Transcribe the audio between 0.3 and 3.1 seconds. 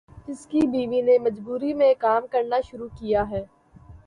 اس کی بیوی نے مجبوری میں کام کرنا شروع